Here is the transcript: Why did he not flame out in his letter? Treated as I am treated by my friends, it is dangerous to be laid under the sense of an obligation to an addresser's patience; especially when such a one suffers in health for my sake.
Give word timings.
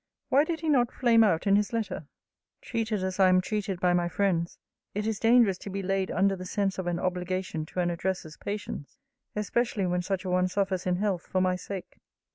Why 0.29 0.45
did 0.45 0.61
he 0.61 0.69
not 0.69 0.91
flame 0.91 1.23
out 1.23 1.45
in 1.45 1.55
his 1.55 1.73
letter? 1.73 2.07
Treated 2.59 3.03
as 3.03 3.19
I 3.19 3.29
am 3.29 3.39
treated 3.39 3.79
by 3.79 3.93
my 3.93 4.09
friends, 4.09 4.57
it 4.95 5.05
is 5.05 5.19
dangerous 5.19 5.59
to 5.59 5.69
be 5.69 5.83
laid 5.83 6.09
under 6.09 6.35
the 6.35 6.43
sense 6.43 6.79
of 6.79 6.87
an 6.87 6.97
obligation 6.97 7.67
to 7.67 7.81
an 7.81 7.91
addresser's 7.91 8.35
patience; 8.35 8.97
especially 9.35 9.85
when 9.85 10.01
such 10.01 10.25
a 10.25 10.29
one 10.31 10.47
suffers 10.47 10.87
in 10.87 10.95
health 10.95 11.27
for 11.27 11.39
my 11.39 11.55
sake. 11.55 11.99